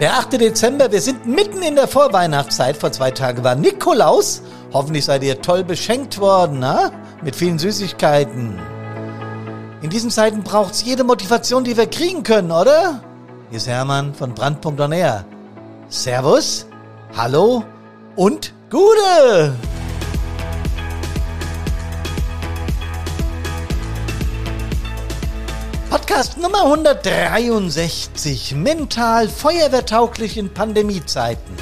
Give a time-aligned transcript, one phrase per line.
[0.00, 0.32] Der 8.
[0.34, 2.76] Dezember, wir sind mitten in der Vorweihnachtszeit.
[2.76, 4.42] Vor zwei Tagen war Nikolaus.
[4.74, 6.90] Hoffentlich seid ihr toll beschenkt worden, na?
[7.22, 8.58] mit vielen Süßigkeiten.
[9.80, 13.00] In diesen Zeiten braucht's jede Motivation, die wir kriegen können, oder?
[13.48, 15.24] Hier ist Hermann von Brandpunkt On Air.
[15.88, 16.66] Servus,
[17.16, 17.64] hallo
[18.16, 19.54] und Gute!
[25.96, 28.54] Podcast Nummer 163.
[28.54, 31.56] Mental feuerwehrtauglich in Pandemiezeiten.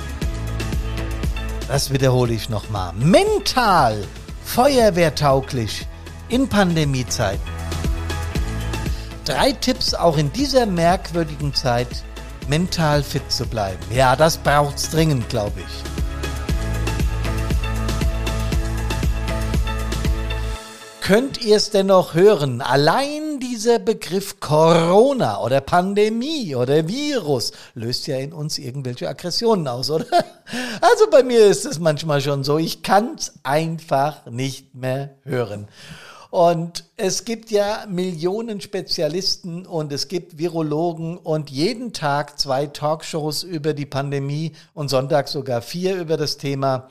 [1.69, 2.93] Das wiederhole ich nochmal.
[2.95, 4.05] Mental
[4.45, 5.87] feuerwehrtauglich
[6.29, 7.49] in Pandemiezeiten.
[9.25, 12.03] Drei Tipps auch in dieser merkwürdigen Zeit,
[12.49, 13.85] mental fit zu bleiben.
[13.95, 15.95] Ja, das braucht's dringend, glaube ich.
[21.01, 22.63] Könnt ihr es denn noch hören?
[22.63, 23.24] Allein
[23.55, 30.07] dieser Begriff Corona oder Pandemie oder Virus löst ja in uns irgendwelche Aggressionen aus, oder?
[30.81, 35.69] Also bei mir ist es manchmal schon so, ich kann es einfach nicht mehr hören.
[36.31, 43.45] Und es gibt ja Millionen Spezialisten und es gibt Virologen und jeden Tag zwei Talkshows
[43.45, 46.89] über die Pandemie und Sonntag sogar vier über das Thema.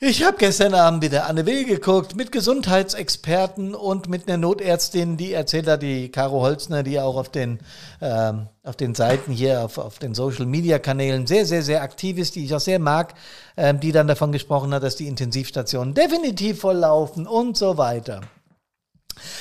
[0.00, 5.32] Ich habe gestern Abend wieder Anne Will geguckt mit Gesundheitsexperten und mit einer Notärztin, die
[5.32, 7.58] erzählt hat, die Caro Holzner, die auch auf den,
[8.00, 12.44] ähm, auf den Seiten hier, auf, auf den Social-Media-Kanälen sehr, sehr, sehr aktiv ist, die
[12.44, 13.14] ich auch sehr mag,
[13.56, 18.20] ähm, die dann davon gesprochen hat, dass die Intensivstationen definitiv volllaufen und so weiter.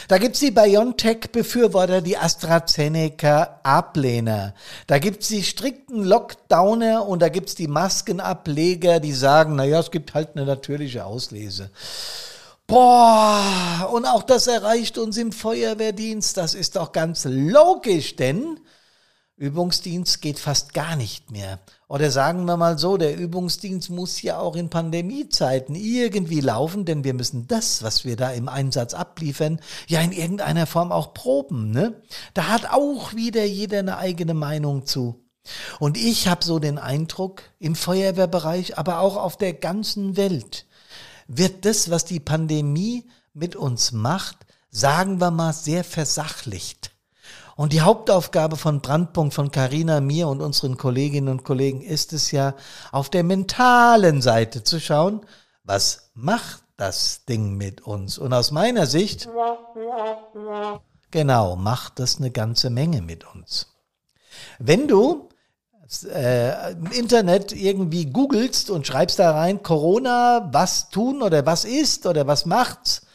[0.07, 4.53] Da gibt's die BioNTech-Befürworter, die AstraZeneca-Ablehner.
[4.87, 10.13] Da gibt's die strikten Lockdowner und da gibt's die Maskenableger, die sagen, naja, es gibt
[10.13, 11.69] halt eine natürliche Auslese.
[12.67, 16.35] Boah, und auch das erreicht uns im Feuerwehrdienst.
[16.35, 18.59] Das ist doch ganz logisch, denn
[19.37, 21.59] Übungsdienst geht fast gar nicht mehr.
[21.87, 27.03] Oder sagen wir mal so, der Übungsdienst muss ja auch in Pandemiezeiten irgendwie laufen, denn
[27.03, 31.69] wir müssen das, was wir da im Einsatz abliefern, ja in irgendeiner Form auch proben.
[31.69, 32.01] Ne?
[32.33, 35.23] Da hat auch wieder jeder eine eigene Meinung zu.
[35.79, 40.65] Und ich habe so den Eindruck, im Feuerwehrbereich, aber auch auf der ganzen Welt,
[41.27, 46.96] wird das, was die Pandemie mit uns macht, sagen wir mal, sehr versachlicht.
[47.57, 52.29] Und die Hauptaufgabe von Brandpunkt, von Carina, mir und unseren Kolleginnen und Kollegen ist es
[52.29, 52.53] ja,
[52.91, 55.25] auf der mentalen Seite zu schauen,
[55.63, 58.19] was macht das Ding mit uns?
[58.19, 59.27] Und aus meiner Sicht,
[61.09, 63.73] genau, macht das eine ganze Menge mit uns.
[64.59, 65.29] Wenn du
[66.13, 72.05] äh, im Internet irgendwie googelst und schreibst da rein Corona, was tun oder was ist
[72.05, 73.06] oder was macht's,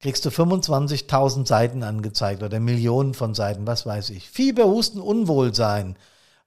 [0.00, 4.28] kriegst du 25.000 Seiten angezeigt oder Millionen von Seiten, was weiß ich.
[4.30, 5.96] Fieber, Husten, Unwohlsein.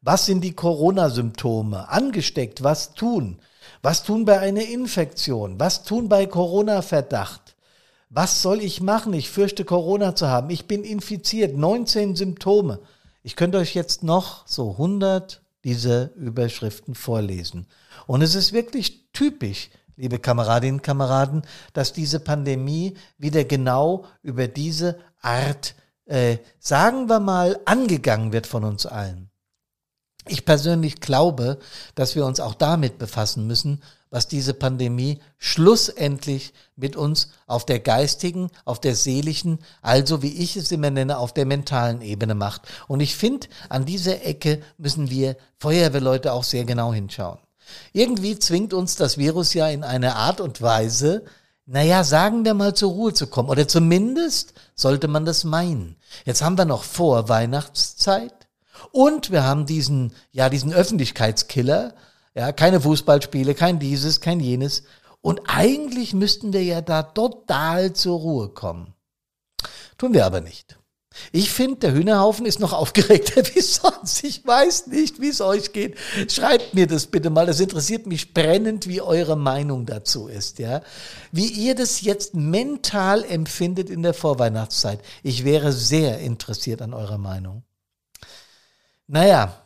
[0.02, 1.90] Was sind die Corona-Symptome?
[1.90, 3.40] Angesteckt, was tun?
[3.82, 5.60] Was tun bei einer Infektion?
[5.60, 7.56] Was tun bei Corona-Verdacht?
[8.10, 9.14] Was soll ich machen?
[9.14, 10.50] Ich fürchte Corona zu haben.
[10.50, 11.56] Ich bin infiziert.
[11.56, 12.80] 19 Symptome.
[13.24, 17.68] Ich könnte euch jetzt noch so 100 dieser Überschriften vorlesen.
[18.08, 21.44] Und es ist wirklich typisch liebe Kameradinnen und Kameraden,
[21.74, 25.76] dass diese Pandemie wieder genau über diese Art,
[26.06, 29.32] äh, sagen wir mal, angegangen wird von uns allen.
[30.28, 31.58] Ich persönlich glaube,
[31.96, 33.82] dass wir uns auch damit befassen müssen,
[34.12, 40.58] was diese Pandemie schlussendlich mit uns auf der geistigen, auf der seelischen, also wie ich
[40.58, 42.62] es immer nenne, auf der mentalen Ebene macht.
[42.88, 47.40] Und ich finde, an dieser Ecke müssen wir Feuerwehrleute auch sehr genau hinschauen.
[47.94, 51.24] Irgendwie zwingt uns das Virus ja in eine Art und Weise,
[51.66, 53.50] naja, sagen wir mal zur Ruhe zu kommen.
[53.50, 55.96] Oder zumindest sollte man das meinen.
[56.26, 58.34] Jetzt haben wir noch vor Weihnachtszeit
[58.92, 61.94] und wir haben diesen, ja, diesen Öffentlichkeitskiller.
[62.34, 64.84] Ja, keine Fußballspiele, kein dieses, kein jenes.
[65.22, 68.94] Und eigentlich müssten wir ja da total zur Ruhe kommen.
[69.98, 70.78] Tun wir aber nicht.
[71.32, 74.24] Ich finde, der Hühnerhaufen ist noch aufgeregter wie sonst.
[74.24, 75.98] Ich weiß nicht, wie es euch geht.
[76.30, 77.46] Schreibt mir das bitte mal.
[77.46, 80.82] Das interessiert mich brennend, wie eure Meinung dazu ist, ja.
[81.32, 85.02] Wie ihr das jetzt mental empfindet in der Vorweihnachtszeit.
[85.22, 87.64] Ich wäre sehr interessiert an eurer Meinung.
[89.08, 89.61] Naja,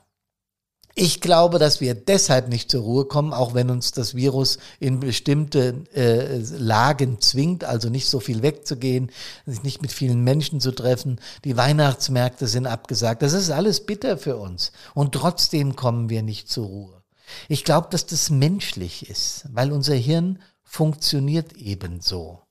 [0.97, 5.01] ich glaube, dass wir deshalb nicht zur Ruhe kommen, auch wenn uns das Virus in
[5.01, 9.11] bestimmte äh, Lagen zwingt, also nicht so viel wegzugehen,
[9.45, 11.19] sich nicht mit vielen Menschen zu treffen.
[11.43, 13.23] Die Weihnachtsmärkte sind abgesagt.
[13.23, 14.71] Das ist alles bitter für uns.
[14.93, 17.03] Und trotzdem kommen wir nicht zur Ruhe.
[17.49, 22.44] Ich glaube, dass das menschlich ist, weil unser Hirn funktioniert ebenso.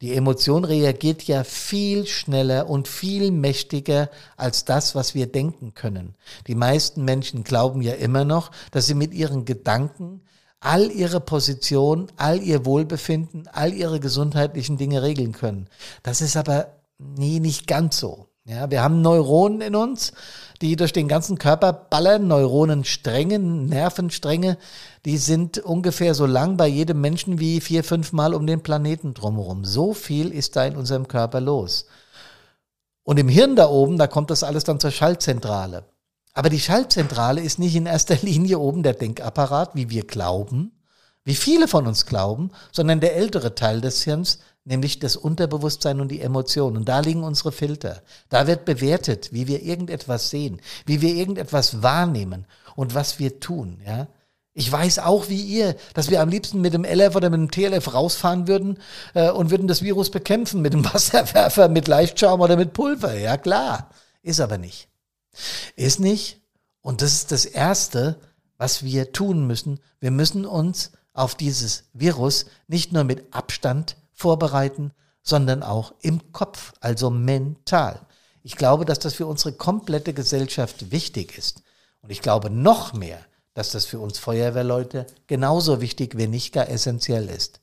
[0.00, 6.14] Die Emotion reagiert ja viel schneller und viel mächtiger als das, was wir denken können.
[6.46, 10.22] Die meisten Menschen glauben ja immer noch, dass sie mit ihren Gedanken
[10.58, 15.68] all ihre Position, all ihr Wohlbefinden, all ihre gesundheitlichen Dinge regeln können.
[16.02, 18.26] Das ist aber nie nicht ganz so.
[18.44, 20.12] Ja, wir haben Neuronen in uns,
[20.62, 24.58] die durch den ganzen Körper ballern, Neuronenstränge, Nervenstränge,
[25.04, 29.14] die sind ungefähr so lang bei jedem Menschen wie vier, fünf Mal um den Planeten
[29.14, 29.64] drumherum.
[29.64, 31.86] So viel ist da in unserem Körper los.
[33.02, 35.84] Und im Hirn da oben, da kommt das alles dann zur Schaltzentrale.
[36.34, 40.72] Aber die Schaltzentrale ist nicht in erster Linie oben der Denkapparat, wie wir glauben,
[41.24, 44.38] wie viele von uns glauben, sondern der ältere Teil des Hirns,
[44.70, 46.78] nämlich das Unterbewusstsein und die Emotionen.
[46.78, 48.02] Und da liegen unsere Filter.
[48.28, 52.46] Da wird bewertet, wie wir irgendetwas sehen, wie wir irgendetwas wahrnehmen
[52.76, 54.06] und was wir tun, ja.
[54.52, 57.50] Ich weiß auch wie ihr, dass wir am liebsten mit dem LF oder mit dem
[57.50, 58.78] TLF rausfahren würden
[59.14, 63.16] äh, und würden das Virus bekämpfen mit dem Wasserwerfer, mit Leichtschaum oder mit Pulver.
[63.16, 63.90] Ja klar,
[64.22, 64.88] ist aber nicht.
[65.76, 66.40] Ist nicht.
[66.80, 68.20] Und das ist das Erste,
[68.58, 69.78] was wir tun müssen.
[70.00, 76.72] Wir müssen uns auf dieses Virus nicht nur mit Abstand vorbereiten, sondern auch im Kopf,
[76.80, 78.00] also mental.
[78.42, 81.62] Ich glaube, dass das für unsere komplette Gesellschaft wichtig ist.
[82.02, 83.18] Und ich glaube noch mehr,
[83.54, 87.60] dass das für uns Feuerwehrleute genauso wichtig, wenn nicht gar essentiell ist.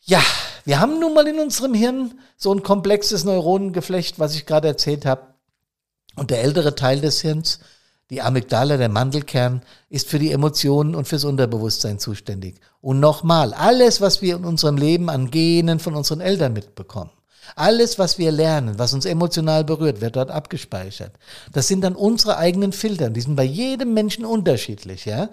[0.00, 0.22] Ja,
[0.64, 5.04] wir haben nun mal in unserem Hirn so ein komplexes Neuronengeflecht, was ich gerade erzählt
[5.04, 5.34] habe.
[6.16, 7.60] Und der ältere Teil des Hirns
[8.12, 12.60] die Amygdala, der Mandelkern, ist für die Emotionen und fürs Unterbewusstsein zuständig.
[12.82, 17.10] Und nochmal, alles, was wir in unserem Leben an Genen von unseren Eltern mitbekommen,
[17.56, 21.12] alles, was wir lernen, was uns emotional berührt, wird dort abgespeichert.
[21.52, 23.08] Das sind dann unsere eigenen Filter.
[23.08, 25.30] Die sind bei jedem Menschen unterschiedlich, ja.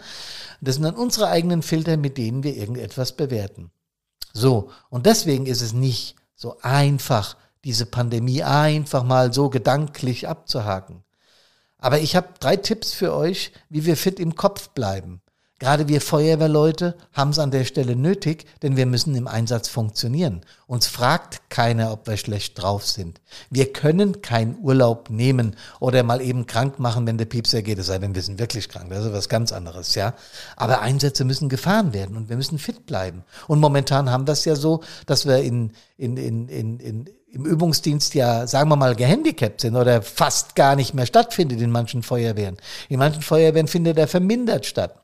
[0.61, 3.71] Das sind dann unsere eigenen Filter, mit denen wir irgendetwas bewerten.
[4.33, 4.69] So.
[4.89, 7.35] Und deswegen ist es nicht so einfach,
[7.65, 11.03] diese Pandemie einfach mal so gedanklich abzuhaken.
[11.79, 15.21] Aber ich habe drei Tipps für euch, wie wir fit im Kopf bleiben.
[15.59, 20.39] Gerade wir Feuerwehrleute haben es an der Stelle nötig, denn wir müssen im Einsatz funktionieren.
[20.67, 23.19] Uns fragt keiner, ob wir schlecht drauf sind.
[23.49, 27.87] Wir können keinen Urlaub nehmen oder mal eben krank machen, wenn der Piepser geht, es
[27.87, 28.89] sei denn, wir sind wirklich krank.
[28.89, 30.13] Das ist was ganz anderes, ja.
[30.55, 33.25] Aber Einsätze müssen gefahren werden und wir müssen fit bleiben.
[33.49, 37.45] Und momentan haben wir es ja so, dass wir in, in, in, in, in im
[37.45, 42.03] Übungsdienst ja, sagen wir mal, gehandicapt sind oder fast gar nicht mehr stattfindet in manchen
[42.03, 42.57] Feuerwehren.
[42.89, 44.95] In manchen Feuerwehren findet er vermindert statt.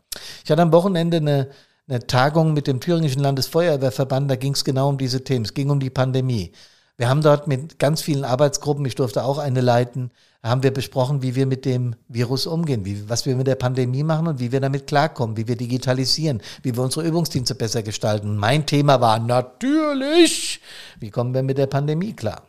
[0.44, 1.50] Ich hatte am Wochenende eine,
[1.88, 5.45] eine Tagung mit dem Thüringischen Landesfeuerwehrverband, da ging es genau um diese Themen.
[5.45, 6.51] Es ging um die Pandemie.
[6.97, 10.12] Wir haben dort mit ganz vielen Arbeitsgruppen, ich durfte auch eine leiten,
[10.42, 14.03] haben wir besprochen, wie wir mit dem Virus umgehen, wie, was wir mit der Pandemie
[14.03, 18.38] machen und wie wir damit klarkommen, wie wir digitalisieren, wie wir unsere Übungsdienste besser gestalten.
[18.38, 20.62] Mein Thema war natürlich,
[21.00, 22.44] wie kommen wir mit der Pandemie klar?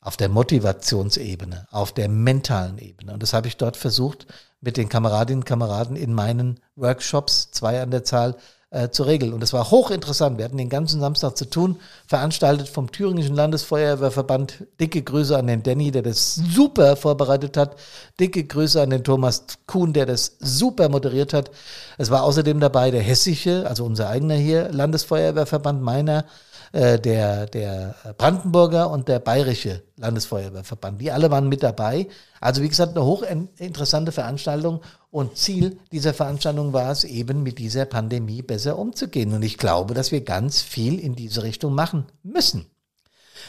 [0.00, 3.12] Auf der Motivationsebene, auf der mentalen Ebene.
[3.12, 4.26] Und das habe ich dort versucht,
[4.60, 8.36] mit den Kameradinnen und Kameraden in meinen Workshops, zwei an der Zahl,
[8.70, 9.32] äh, zu regeln.
[9.32, 10.38] Und es war hochinteressant.
[10.38, 14.66] Wir hatten den ganzen Samstag zu tun, veranstaltet vom Thüringischen Landesfeuerwehrverband.
[14.80, 17.76] Dicke Grüße an den Danny, der das super vorbereitet hat.
[18.20, 21.50] Dicke Grüße an den Thomas Kuhn, der das super moderiert hat.
[21.96, 26.24] Es war außerdem dabei der hessische, also unser eigener hier, Landesfeuerwehrverband meiner,
[26.72, 31.00] äh, der, der Brandenburger und der bayerische Landesfeuerwehrverband.
[31.00, 32.08] Die alle waren mit dabei.
[32.40, 37.86] Also wie gesagt, eine hochinteressante Veranstaltung und Ziel dieser Veranstaltung war es eben, mit dieser
[37.86, 39.32] Pandemie besser umzugehen.
[39.32, 42.66] Und ich glaube, dass wir ganz viel in diese Richtung machen müssen.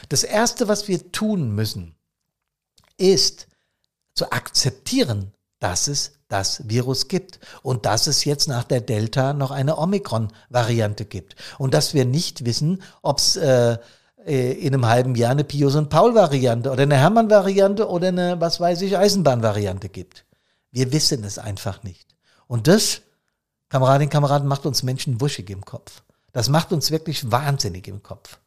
[0.08, 1.96] Das Erste, was wir tun müssen,
[2.98, 3.48] ist
[4.13, 9.51] zu akzeptieren, dass es das Virus gibt und dass es jetzt nach der Delta noch
[9.51, 13.77] eine Omikron-Variante gibt und dass wir nicht wissen, ob es äh,
[14.25, 18.59] äh, in einem halben Jahr eine Pius und Paul-Variante oder eine Hermann-Variante oder eine, was
[18.59, 20.25] weiß ich, Eisenbahn-Variante gibt.
[20.71, 22.15] Wir wissen es einfach nicht.
[22.48, 23.01] Und das,
[23.69, 26.03] Kameradinnen und Kameraden, macht uns Menschen wuschig im Kopf.
[26.31, 28.38] Das macht uns wirklich wahnsinnig im Kopf.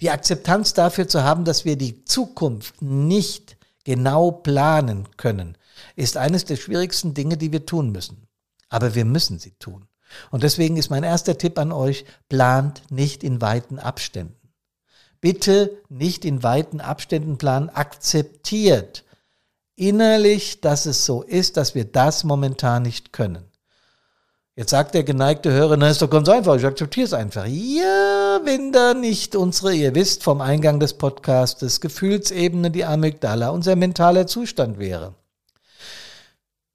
[0.00, 5.56] Die Akzeptanz dafür zu haben, dass wir die Zukunft nicht genau planen können,
[5.96, 8.28] ist eines der schwierigsten Dinge, die wir tun müssen.
[8.68, 9.86] Aber wir müssen sie tun.
[10.30, 14.34] Und deswegen ist mein erster Tipp an euch, plant nicht in weiten Abständen.
[15.20, 19.04] Bitte nicht in weiten Abständen planen, akzeptiert
[19.78, 23.44] innerlich, dass es so ist, dass wir das momentan nicht können.
[24.56, 27.46] Jetzt sagt der geneigte Hörer, na ist doch ganz einfach, ich akzeptiere es einfach.
[27.46, 33.76] Ja, wenn da nicht unsere, ihr wisst vom Eingang des Podcastes, Gefühlsebene, die Amygdala, unser
[33.76, 35.14] mentaler Zustand wäre.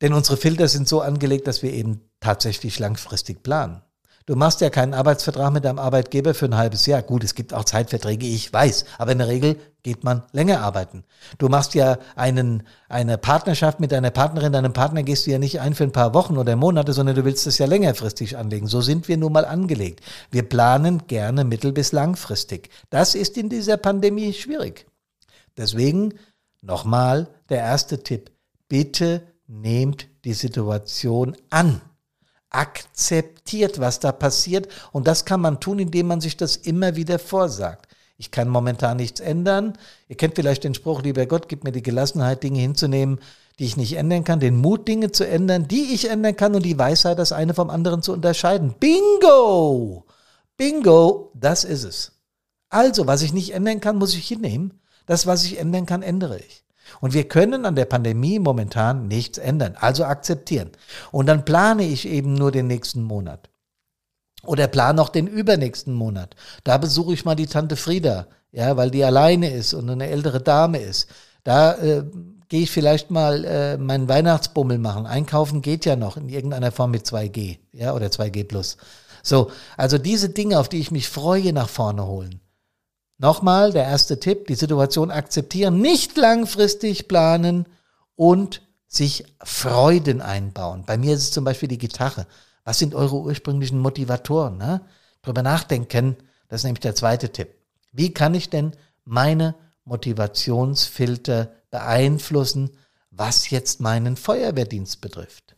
[0.04, 3.82] Denn unsere Filter sind so angelegt, dass wir eben tatsächlich langfristig planen.
[4.26, 7.02] Du machst ja keinen Arbeitsvertrag mit deinem Arbeitgeber für ein halbes Jahr.
[7.02, 11.06] Gut, es gibt auch Zeitverträge, ich weiß, aber in der Regel geht man länger arbeiten.
[11.38, 15.62] Du machst ja einen, eine Partnerschaft mit deiner Partnerin, deinem Partner gehst du ja nicht
[15.62, 18.68] ein für ein paar Wochen oder Monate, sondern du willst es ja längerfristig anlegen.
[18.68, 20.02] So sind wir nun mal angelegt.
[20.32, 22.70] Wir planen gerne mittel- bis langfristig.
[22.90, 24.86] Das ist in dieser Pandemie schwierig.
[25.56, 26.14] Deswegen
[26.62, 28.32] nochmal der erste Tipp.
[28.68, 31.82] Bitte nehmt die Situation an
[32.54, 34.68] akzeptiert, was da passiert.
[34.92, 37.88] Und das kann man tun, indem man sich das immer wieder vorsagt.
[38.16, 39.74] Ich kann momentan nichts ändern.
[40.08, 43.20] Ihr kennt vielleicht den Spruch, lieber Gott, gib mir die Gelassenheit, Dinge hinzunehmen,
[43.60, 46.64] die ich nicht ändern kann, den Mut, Dinge zu ändern, die ich ändern kann und
[46.64, 48.76] die Weisheit, das eine vom anderen zu unterscheiden.
[48.80, 50.06] Bingo!
[50.56, 52.12] Bingo, das ist es.
[52.70, 54.80] Also, was ich nicht ändern kann, muss ich hinnehmen.
[55.06, 56.64] Das, was ich ändern kann, ändere ich.
[57.02, 60.72] Und wir können an der Pandemie momentan nichts ändern, also akzeptieren.
[61.12, 63.50] Und dann plane ich eben nur den nächsten Monat.
[64.46, 66.36] Oder plane auch den übernächsten Monat.
[66.64, 70.42] Da besuche ich mal die Tante Frieda, ja, weil die alleine ist und eine ältere
[70.42, 71.10] Dame ist.
[71.44, 72.04] Da äh,
[72.50, 75.06] gehe ich vielleicht mal äh, meinen Weihnachtsbummel machen.
[75.06, 78.78] Einkaufen geht ja noch in irgendeiner Form mit 2G, ja, oder 2G plus.
[79.24, 82.42] So, also diese Dinge, auf die ich mich freue, nach vorne holen.
[83.24, 87.68] Nochmal der erste Tipp, die Situation akzeptieren, nicht langfristig planen
[88.18, 90.84] und sich Freuden einbauen.
[90.86, 92.28] Bei mir ist es zum Beispiel die Gitarre.
[92.66, 94.58] Was sind eure ursprünglichen Motivatoren?
[94.58, 94.82] Ne?
[95.22, 96.18] Drüber nachdenken,
[96.50, 97.56] das ist nämlich der zweite Tipp.
[97.94, 98.74] Wie kann ich denn
[99.06, 102.72] meine Motivationsfilter beeinflussen,
[103.10, 105.56] was jetzt meinen Feuerwehrdienst betrifft?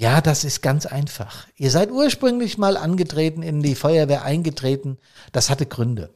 [0.00, 1.48] Ja, das ist ganz einfach.
[1.56, 4.96] Ihr seid ursprünglich mal angetreten, in die Feuerwehr eingetreten.
[5.32, 6.14] Das hatte Gründe.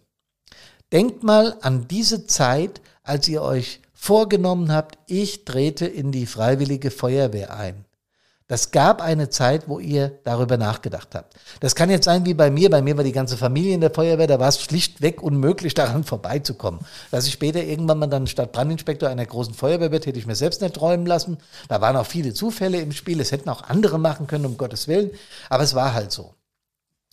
[0.92, 6.92] Denkt mal an diese Zeit, als ihr euch vorgenommen habt, ich trete in die freiwillige
[6.92, 7.84] Feuerwehr ein.
[8.52, 11.36] Das gab eine Zeit, wo ihr darüber nachgedacht habt.
[11.60, 12.68] Das kann jetzt sein wie bei mir.
[12.68, 14.26] Bei mir war die ganze Familie in der Feuerwehr.
[14.26, 16.82] Da war es schlichtweg unmöglich, daran vorbeizukommen.
[17.10, 20.34] Dass ich später irgendwann mal dann statt Brandinspektor einer großen Feuerwehr wird, hätte ich mir
[20.34, 21.38] selbst nicht träumen lassen.
[21.68, 23.22] Da waren auch viele Zufälle im Spiel.
[23.22, 25.12] Es hätten auch andere machen können, um Gottes Willen.
[25.48, 26.34] Aber es war halt so.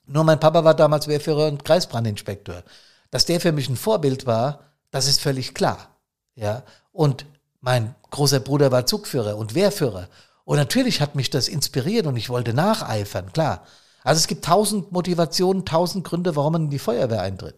[0.08, 2.64] Nur mein Papa war damals Wehrführer und Kreisbrandinspektor.
[3.12, 5.88] Dass der für mich ein Vorbild war, das ist völlig klar.
[6.36, 6.64] Ja.
[6.92, 7.26] Und
[7.62, 10.10] mein großer Bruder war Zugführer und Wehrführer.
[10.50, 13.68] Und natürlich hat mich das inspiriert und ich wollte nacheifern, klar.
[14.04, 17.54] Also es gibt tausend Motivationen, tausend Gründe, warum man in die Feuerwehr eintritt.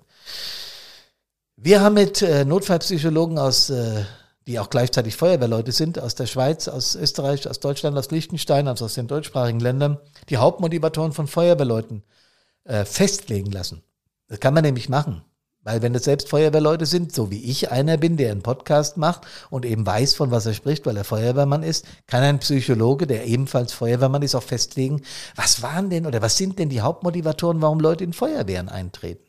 [1.55, 4.03] Wir haben mit äh, Notfallpsychologen aus, äh,
[4.45, 8.83] die auch gleichzeitig Feuerwehrleute sind, aus der Schweiz, aus Österreich, aus Deutschland, aus Liechtenstein, also
[8.83, 12.03] aus den deutschsprachigen Ländern, die Hauptmotivatoren von Feuerwehrleuten
[12.65, 13.83] äh, festlegen lassen.
[14.27, 15.23] Das kann man nämlich machen.
[15.63, 19.27] Weil wenn es selbst Feuerwehrleute sind, so wie ich einer bin, der einen Podcast macht
[19.51, 23.27] und eben weiß, von was er spricht, weil er Feuerwehrmann ist, kann ein Psychologe, der
[23.27, 25.03] ebenfalls Feuerwehrmann ist, auch festlegen,
[25.35, 29.23] was waren denn oder was sind denn die Hauptmotivatoren, warum Leute in Feuerwehren eintreten.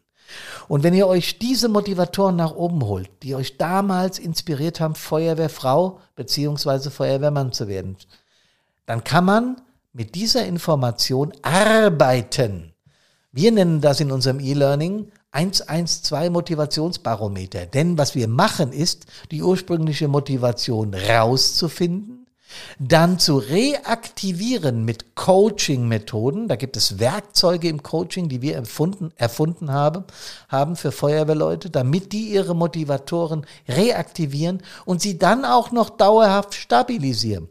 [0.68, 6.00] Und wenn ihr euch diese Motivatoren nach oben holt, die euch damals inspiriert haben, Feuerwehrfrau
[6.16, 7.98] beziehungsweise Feuerwehrmann zu werden,
[8.86, 9.60] dann kann man
[9.92, 12.72] mit dieser Information arbeiten.
[13.32, 17.66] Wir nennen das in unserem E-Learning 112 Motivationsbarometer.
[17.66, 22.22] Denn was wir machen ist, die ursprüngliche Motivation rauszufinden,
[22.78, 26.48] dann zu reaktivieren mit Coaching-Methoden.
[26.48, 30.04] Da gibt es Werkzeuge im Coaching, die wir erfunden, erfunden haben,
[30.48, 37.48] haben für Feuerwehrleute, damit die ihre Motivatoren reaktivieren und sie dann auch noch dauerhaft stabilisieren.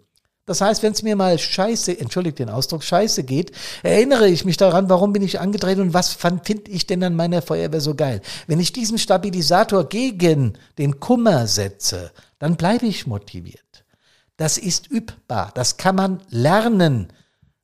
[0.51, 3.53] Das heißt, wenn es mir mal scheiße, entschuldigt den Ausdruck, scheiße geht,
[3.84, 7.41] erinnere ich mich daran, warum bin ich angetreten und was finde ich denn an meiner
[7.41, 8.20] Feuerwehr so geil.
[8.48, 13.86] Wenn ich diesen Stabilisator gegen den Kummer setze, dann bleibe ich motiviert.
[14.36, 17.13] Das ist übbar, das kann man lernen,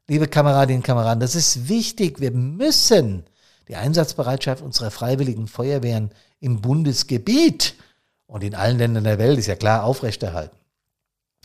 [0.08, 1.20] liebe Kameradinnen und Kameraden.
[1.20, 2.22] Das ist wichtig.
[2.22, 3.26] Wir müssen
[3.68, 7.76] die Einsatzbereitschaft unserer freiwilligen Feuerwehren im Bundesgebiet
[8.28, 10.56] und in allen Ländern der Welt, ist ja klar, aufrechterhalten.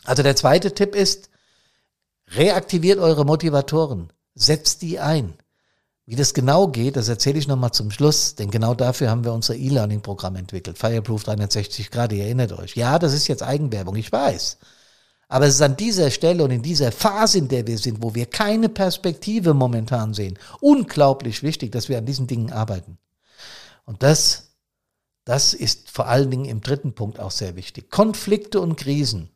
[0.05, 1.29] Also der zweite Tipp ist,
[2.35, 4.11] Reaktiviert eure Motivatoren.
[4.33, 5.35] Setzt die ein.
[6.05, 9.31] Wie das genau geht, das erzähle ich nochmal zum Schluss, denn genau dafür haben wir
[9.31, 10.77] unser E-Learning-Programm entwickelt.
[10.77, 12.75] Fireproof 360 Grad, ihr erinnert euch.
[12.75, 14.57] Ja, das ist jetzt Eigenwerbung, ich weiß.
[15.29, 18.15] Aber es ist an dieser Stelle und in dieser Phase, in der wir sind, wo
[18.15, 22.97] wir keine Perspektive momentan sehen, unglaublich wichtig, dass wir an diesen Dingen arbeiten.
[23.85, 24.55] Und das,
[25.23, 27.89] das ist vor allen Dingen im dritten Punkt auch sehr wichtig.
[27.89, 29.29] Konflikte und Krisen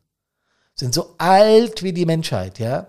[0.78, 2.88] sind so alt wie die Menschheit, ja.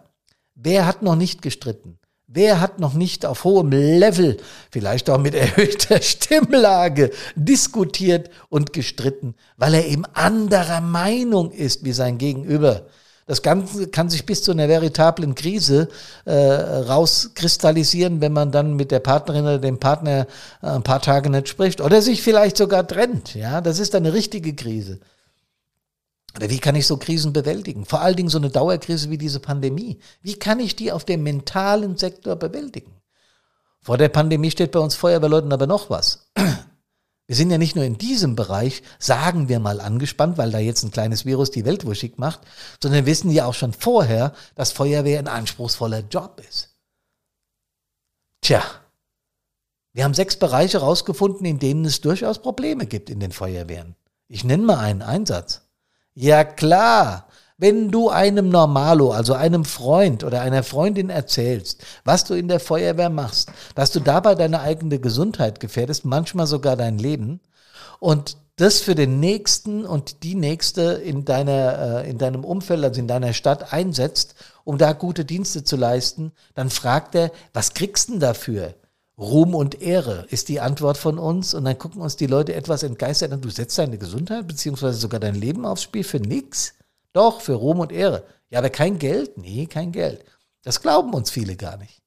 [0.55, 1.99] Wer hat noch nicht gestritten?
[2.27, 4.37] Wer hat noch nicht auf hohem Level,
[4.71, 11.93] vielleicht auch mit erhöhter Stimmlage, diskutiert und gestritten, weil er eben anderer Meinung ist wie
[11.93, 12.85] sein Gegenüber?
[13.25, 15.87] Das Ganze kann sich bis zu einer veritablen Krise
[16.25, 20.25] äh, rauskristallisieren, wenn man dann mit der Partnerin oder dem Partner
[20.63, 23.35] äh, ein paar Tage nicht spricht oder sich vielleicht sogar trennt.
[23.35, 24.99] Ja, das ist eine richtige Krise.
[26.35, 27.85] Oder wie kann ich so Krisen bewältigen?
[27.85, 29.99] Vor allen Dingen so eine Dauerkrise wie diese Pandemie.
[30.21, 32.99] Wie kann ich die auf dem mentalen Sektor bewältigen?
[33.81, 36.31] Vor der Pandemie steht bei uns Feuerwehrleuten aber noch was.
[37.29, 40.83] Wir sind ja nicht nur in diesem Bereich, sagen wir mal, angespannt, weil da jetzt
[40.83, 42.41] ein kleines Virus die Welt wuschig macht,
[42.81, 46.75] sondern wissen ja auch schon vorher, dass Feuerwehr ein anspruchsvoller Job ist.
[48.41, 48.63] Tja,
[49.93, 53.95] wir haben sechs Bereiche rausgefunden, in denen es durchaus Probleme gibt in den Feuerwehren.
[54.27, 55.68] Ich nenne mal einen Einsatz.
[56.13, 62.33] Ja klar, wenn du einem Normalo, also einem Freund oder einer Freundin erzählst, was du
[62.33, 67.41] in der Feuerwehr machst, dass du dabei deine eigene Gesundheit gefährdest, manchmal sogar dein Leben
[67.99, 72.99] und das für den Nächsten und die Nächste in deiner, äh, in deinem Umfeld, also
[72.99, 78.09] in deiner Stadt einsetzt, um da gute Dienste zu leisten, dann fragt er, was kriegst
[78.09, 78.73] du denn dafür?
[79.19, 82.83] Ruhm und Ehre ist die Antwort von uns und dann gucken uns die Leute etwas
[82.83, 86.75] entgeistert an, du setzt deine Gesundheit beziehungsweise sogar dein Leben aufs Spiel für nichts?
[87.11, 88.23] Doch, für Ruhm und Ehre.
[88.49, 89.37] Ja, aber kein Geld?
[89.37, 90.23] Nee, kein Geld.
[90.63, 92.01] Das glauben uns viele gar nicht.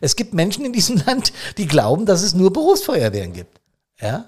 [0.00, 3.60] Es gibt Menschen in diesem Land, die glauben, dass es nur Berufsfeuerwehren gibt.
[4.00, 4.26] Ja?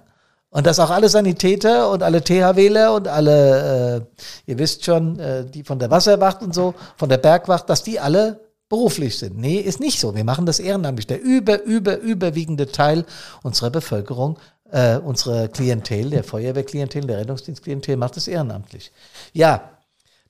[0.49, 4.07] Und dass auch alle Sanitäter und alle THWler und alle,
[4.47, 7.83] äh, ihr wisst schon, äh, die von der Wasserwacht und so, von der Bergwacht, dass
[7.83, 8.41] die alle
[8.73, 9.37] beruflich sind.
[9.37, 10.15] Nee, ist nicht so.
[10.15, 11.07] Wir machen das ehrenamtlich.
[11.07, 13.05] Der über, über, überwiegende Teil
[13.43, 14.39] unserer Bevölkerung,
[14.71, 18.91] äh, unserer Klientel, der Feuerwehrklientel, der Rettungsdienstklientel macht das ehrenamtlich.
[19.35, 19.69] Ja,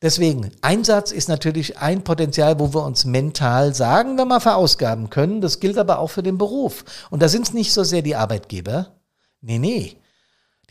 [0.02, 5.40] Deswegen, Einsatz ist natürlich ein Potenzial, wo wir uns mental, sagen wir mal, verausgaben können.
[5.40, 6.84] Das gilt aber auch für den Beruf.
[7.10, 8.96] Und da sind es nicht so sehr die Arbeitgeber.
[9.40, 9.96] Nee, nee.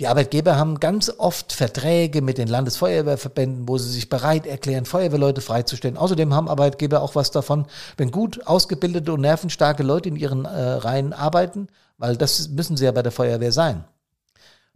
[0.02, 5.42] Die Arbeitgeber haben ganz oft Verträge mit den Landesfeuerwehrverbänden, wo sie sich bereit erklären, Feuerwehrleute
[5.42, 5.96] freizustellen.
[5.96, 7.68] Außerdem haben Arbeitgeber auch was davon,
[7.98, 11.68] wenn gut ausgebildete und nervenstarke Leute in ihren äh, Reihen arbeiten,
[12.00, 13.84] weil das müssen sie ja bei der Feuerwehr sein.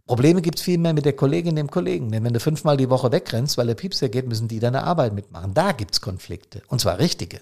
[0.06, 2.12] Probleme gibt es vielmehr mit der Kollegin, dem Kollegen.
[2.12, 5.12] Denn wenn du fünfmal die Woche wegrennst, weil der Piepser geht, müssen die deine Arbeit
[5.12, 5.54] mitmachen.
[5.54, 6.62] Da gibt es Konflikte.
[6.68, 7.40] Und zwar richtige.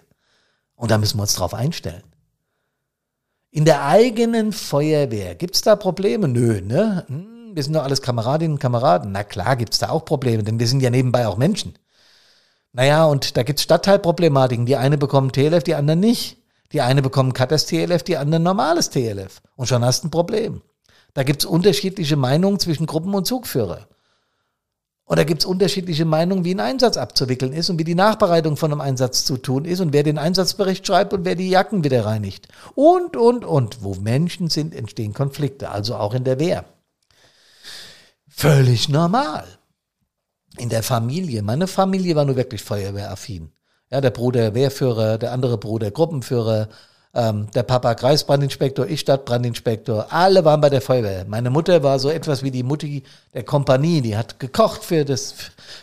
[0.75, 2.05] Und da müssen wir uns drauf einstellen.
[3.51, 6.29] In der eigenen Feuerwehr gibt es da Probleme?
[6.29, 7.05] Nö, ne?
[7.09, 9.13] Hm, wir sind doch alles Kameradinnen und Kameraden.
[9.13, 11.79] Na klar gibt es da auch Probleme, denn wir sind ja nebenbei auch Menschen.
[12.73, 14.67] Naja, und da gibt es Stadtteilproblematiken.
[14.67, 16.39] Die eine bekommen TLF, die anderen nicht.
[16.73, 19.41] Die eine bekommen Katas TLF, die anderen normales TLF.
[19.55, 20.61] Und schon hast du ein Problem.
[21.15, 23.87] Da gibt es unterschiedliche Meinungen zwischen Gruppen und Zugführer.
[25.05, 28.57] Und da gibt es unterschiedliche Meinungen, wie ein Einsatz abzuwickeln ist und wie die Nachbereitung
[28.57, 31.85] von einem Einsatz zu tun ist und wer den Einsatzbericht schreibt und wer die Jacken
[31.85, 32.49] wieder reinigt.
[32.75, 33.85] Und, und, und.
[33.85, 36.65] Wo Menschen sind, entstehen Konflikte, also auch in der Wehr.
[38.37, 39.45] Völlig normal.
[40.59, 41.43] In der Familie.
[41.43, 43.53] Meine Familie war nur wirklich feuerwehraffin.
[43.91, 46.69] Ja, der Bruder Wehrführer, der andere Bruder Gruppenführer,
[47.15, 51.25] ähm, der Papa Kreisbrandinspektor, ich Stadtbrandinspektor, alle waren bei der Feuerwehr.
[51.27, 55.35] Meine Mutter war so etwas wie die Mutti der Kompanie, die hat gekocht für das,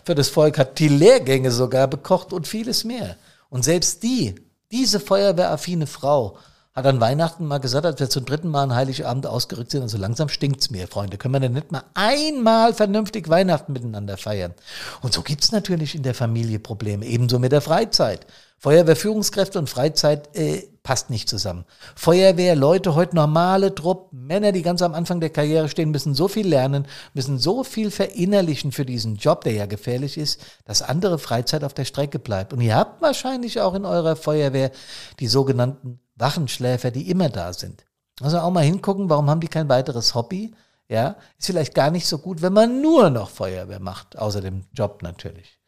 [0.03, 3.15] für das Volk, hat die Lehrgänge sogar bekocht und vieles mehr.
[3.49, 4.35] Und selbst die,
[4.71, 6.37] diese feuerwehraffine Frau,
[6.73, 9.89] hat an Weihnachten mal gesagt, als wir zum dritten Mal an Heiligabend ausgerückt sind, und
[9.89, 11.17] so langsam stinkt's mir, Freunde.
[11.17, 14.53] Können wir denn nicht mal einmal vernünftig Weihnachten miteinander feiern?
[15.01, 18.25] Und so gibt's natürlich in der Familie Probleme, ebenso mit der Freizeit.
[18.57, 21.65] Feuerwehrführungskräfte und Freizeit äh, passt nicht zusammen.
[21.95, 26.27] Feuerwehr, Leute, heute normale Trupp, Männer, die ganz am Anfang der Karriere stehen, müssen so
[26.27, 31.19] viel lernen, müssen so viel verinnerlichen für diesen Job, der ja gefährlich ist, dass andere
[31.19, 32.53] Freizeit auf der Strecke bleibt.
[32.53, 34.71] Und ihr habt wahrscheinlich auch in eurer Feuerwehr
[35.19, 37.83] die sogenannten Wachenschläfer, die immer da sind.
[38.21, 40.53] Also auch mal hingucken, warum haben die kein weiteres Hobby?
[40.87, 44.65] Ja, ist vielleicht gar nicht so gut, wenn man nur noch Feuerwehr macht, außer dem
[44.73, 45.59] Job natürlich.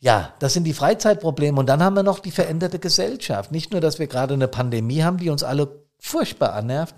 [0.00, 1.58] Ja, das sind die Freizeitprobleme.
[1.58, 3.50] Und dann haben wir noch die veränderte Gesellschaft.
[3.50, 6.94] Nicht nur, dass wir gerade eine Pandemie haben, die uns alle furchtbar annervt,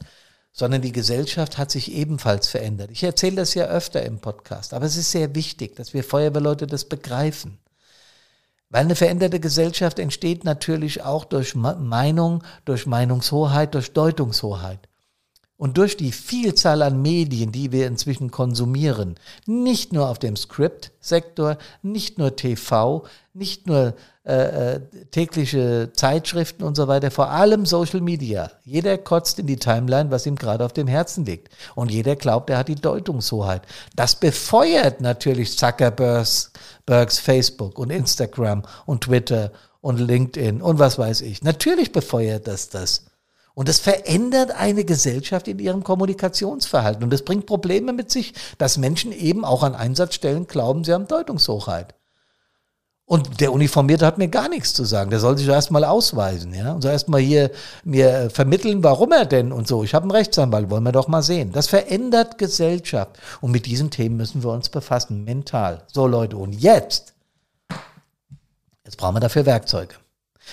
[0.53, 2.90] sondern die Gesellschaft hat sich ebenfalls verändert.
[2.90, 6.66] Ich erzähle das ja öfter im Podcast, aber es ist sehr wichtig, dass wir Feuerwehrleute
[6.66, 7.59] das begreifen.
[8.70, 14.89] Weil eine veränderte Gesellschaft entsteht natürlich auch durch Meinung, durch Meinungshoheit, durch Deutungshoheit.
[15.61, 21.59] Und durch die Vielzahl an Medien, die wir inzwischen konsumieren, nicht nur auf dem Script-Sektor,
[21.83, 23.92] nicht nur TV, nicht nur
[24.25, 28.51] äh, äh, tägliche Zeitschriften und so weiter, vor allem Social Media.
[28.64, 31.53] Jeder kotzt in die Timeline, was ihm gerade auf dem Herzen liegt.
[31.75, 33.61] Und jeder glaubt, er hat die Deutungshoheit.
[33.94, 36.53] Das befeuert natürlich Zuckerbergs
[36.87, 41.42] Bergs Facebook und Instagram und Twitter und LinkedIn und was weiß ich.
[41.42, 43.10] Natürlich befeuert das das.
[43.55, 47.03] Und das verändert eine Gesellschaft in ihrem Kommunikationsverhalten.
[47.03, 51.09] Und das bringt Probleme mit sich, dass Menschen eben auch an Einsatzstellen glauben, sie haben
[51.09, 51.95] Deutungshochheit.
[53.11, 55.11] Und der Uniformierte hat mir gar nichts zu sagen.
[55.11, 56.75] Der soll sich erstmal ausweisen, ja.
[56.75, 57.51] Und soll erstmal hier
[57.83, 59.83] mir vermitteln, warum er denn und so.
[59.83, 61.51] Ich habe einen Rechtsanwalt, wollen wir doch mal sehen.
[61.51, 63.19] Das verändert Gesellschaft.
[63.41, 65.83] Und mit diesen Themen müssen wir uns befassen, mental.
[65.93, 67.15] So, Leute, und jetzt,
[68.85, 69.97] jetzt brauchen wir dafür Werkzeuge.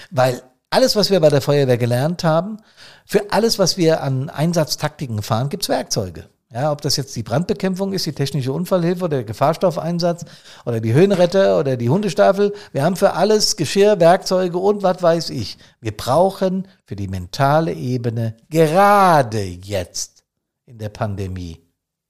[0.10, 2.58] Weil alles, was wir bei der Feuerwehr gelernt haben,
[3.06, 6.26] für alles, was wir an Einsatztaktiken fahren, gibt's Werkzeuge.
[6.50, 10.24] Ja, ob das jetzt die Brandbekämpfung ist, die technische Unfallhilfe oder der Gefahrstoffeinsatz
[10.66, 12.54] oder die Höhenretter oder die Hundestaffel.
[12.72, 15.58] Wir haben für alles Geschirr, Werkzeuge und was weiß ich.
[15.82, 20.24] Wir brauchen für die mentale Ebene gerade jetzt
[20.66, 21.60] in der Pandemie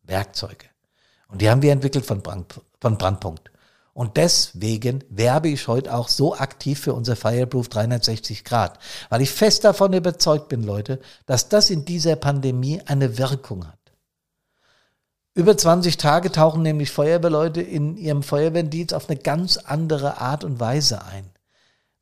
[0.04, 0.68] Werkzeuge.
[1.28, 3.50] Und die haben wir entwickelt von, Brand, von Brandpunkt.
[3.98, 8.78] Und deswegen werbe ich heute auch so aktiv für unser Fireproof 360 Grad,
[9.10, 13.80] weil ich fest davon überzeugt bin, Leute, dass das in dieser Pandemie eine Wirkung hat.
[15.34, 20.60] Über 20 Tage tauchen nämlich Feuerwehrleute in ihrem Feuerwehrdienst auf eine ganz andere Art und
[20.60, 21.32] Weise ein.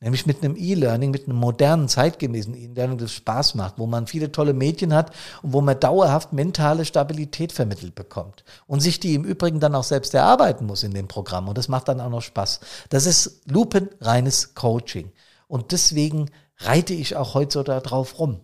[0.01, 4.31] Nämlich mit einem E-Learning, mit einem modernen, zeitgemäßen E-Learning, das Spaß macht, wo man viele
[4.31, 8.43] tolle Mädchen hat und wo man dauerhaft mentale Stabilität vermittelt bekommt.
[8.67, 11.47] Und sich die im Übrigen dann auch selbst erarbeiten muss in dem Programm.
[11.47, 12.59] Und das macht dann auch noch Spaß.
[12.89, 15.11] Das ist lupenreines Coaching.
[15.47, 18.41] Und deswegen reite ich auch heute so darauf rum.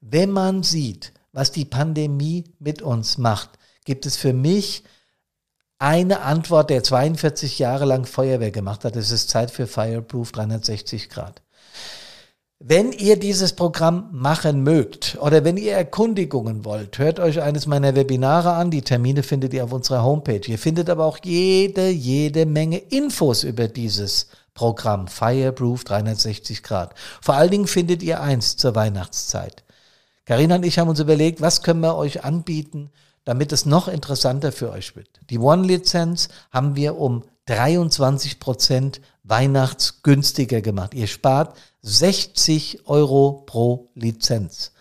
[0.00, 3.50] Wenn man sieht, was die Pandemie mit uns macht,
[3.84, 4.84] gibt es für mich
[5.78, 8.96] eine Antwort, der 42 Jahre lang Feuerwehr gemacht hat.
[8.96, 11.42] Es ist Zeit für Fireproof 360 Grad.
[12.60, 17.94] Wenn ihr dieses Programm machen mögt oder wenn ihr Erkundigungen wollt, hört euch eines meiner
[17.94, 18.72] Webinare an.
[18.72, 20.40] Die Termine findet ihr auf unserer Homepage.
[20.44, 26.96] Ihr findet aber auch jede, jede Menge Infos über dieses Programm Fireproof 360 Grad.
[27.22, 29.62] Vor allen Dingen findet ihr eins zur Weihnachtszeit.
[30.24, 32.90] Karina und ich haben uns überlegt, was können wir euch anbieten,
[33.28, 35.20] damit es noch interessanter für euch wird.
[35.28, 40.94] Die One-Lizenz haben wir um 23 Prozent weihnachtsgünstiger gemacht.
[40.94, 44.72] Ihr spart 60 Euro pro Lizenz.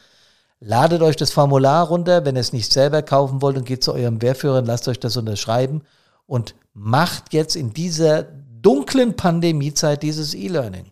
[0.62, 3.92] Ladet euch das Formular runter, wenn ihr es nicht selber kaufen wollt und geht zu
[3.92, 5.82] eurem Wehrführer und lasst euch das unterschreiben
[6.26, 10.86] und macht jetzt in dieser dunklen Pandemiezeit dieses E-Learning.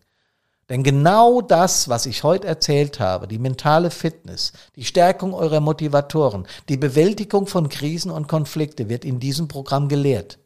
[0.70, 6.48] Denn genau das, was ich heute erzählt habe, die mentale Fitness, die Stärkung eurer Motivatoren,
[6.70, 10.40] die Bewältigung von Krisen und Konflikte wird in diesem Programm gelehrt.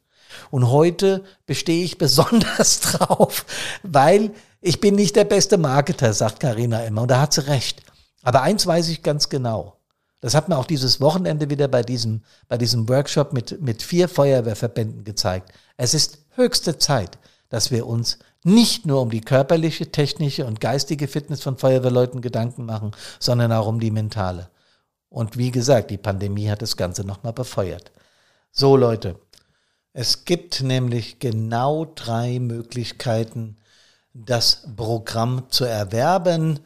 [0.51, 3.45] Und heute bestehe ich besonders drauf,
[3.83, 7.03] weil ich bin nicht der beste Marketer, sagt Karina immer.
[7.03, 7.81] Und da hat sie recht.
[8.21, 9.77] Aber eins weiß ich ganz genau.
[10.19, 14.09] Das hat mir auch dieses Wochenende wieder bei diesem, bei diesem Workshop mit, mit vier
[14.09, 15.53] Feuerwehrverbänden gezeigt.
[15.77, 21.07] Es ist höchste Zeit, dass wir uns nicht nur um die körperliche, technische und geistige
[21.07, 24.49] Fitness von Feuerwehrleuten Gedanken machen, sondern auch um die mentale.
[25.09, 27.91] Und wie gesagt, die Pandemie hat das Ganze nochmal befeuert.
[28.51, 29.19] So Leute,
[29.93, 33.57] es gibt nämlich genau drei Möglichkeiten,
[34.13, 36.59] das Programm zu erwerben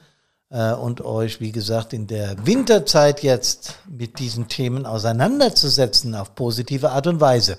[0.50, 6.92] äh, und euch, wie gesagt, in der Winterzeit jetzt mit diesen Themen auseinanderzusetzen auf positive
[6.92, 7.58] Art und Weise.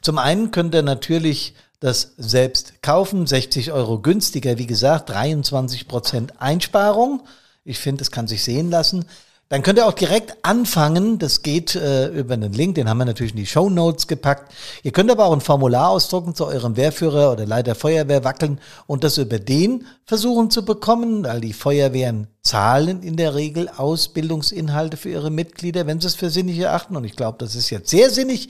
[0.00, 3.26] Zum einen könnt ihr natürlich das selbst kaufen.
[3.26, 7.22] 60 Euro günstiger, wie gesagt, 23 Prozent Einsparung.
[7.64, 9.04] Ich finde, das kann sich sehen lassen.
[9.48, 11.18] Dann könnt ihr auch direkt anfangen.
[11.18, 14.50] Das geht äh, über einen Link, den haben wir natürlich in die Show Notes gepackt.
[14.82, 19.04] Ihr könnt aber auch ein Formular ausdrucken zu eurem Wehrführer oder Leiter Feuerwehr wackeln und
[19.04, 25.10] das über den versuchen zu bekommen, weil die Feuerwehren zahlen in der Regel Ausbildungsinhalte für
[25.10, 26.96] ihre Mitglieder, wenn sie es für sinnig erachten.
[26.96, 28.48] Und ich glaube, das ist jetzt sehr sinnig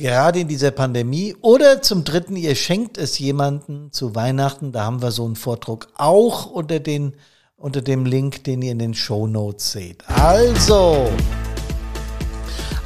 [0.00, 1.36] gerade in dieser Pandemie.
[1.42, 4.72] Oder zum Dritten, ihr schenkt es jemanden zu Weihnachten.
[4.72, 7.14] Da haben wir so einen Vordruck auch unter, den,
[7.56, 10.02] unter dem Link, den ihr in den Show Notes seht.
[10.08, 11.08] Also,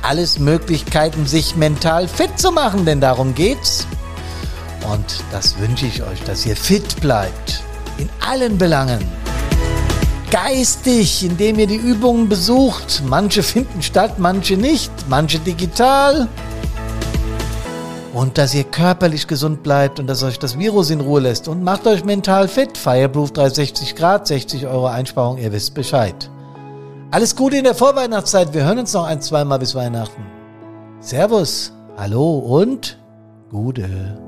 [0.02, 3.86] alles Möglichkeiten, sich mental fit zu machen, denn darum geht's.
[4.92, 7.62] Und das wünsche ich euch, dass ihr fit bleibt.
[7.96, 9.02] In allen Belangen.
[10.30, 13.04] Geistig, indem ihr die Übungen besucht.
[13.06, 14.90] Manche finden statt, manche nicht.
[15.08, 16.28] Manche digital
[18.14, 21.62] und dass ihr körperlich gesund bleibt und dass euch das Virus in Ruhe lässt und
[21.62, 22.78] macht euch mental fit.
[22.78, 26.30] Fireproof 360 Grad, 60 Euro Einsparung, ihr wisst Bescheid.
[27.10, 28.54] Alles Gute in der Vorweihnachtszeit.
[28.54, 30.24] Wir hören uns noch ein, zweimal bis Weihnachten.
[31.00, 32.98] Servus, hallo und
[33.50, 34.23] Gute.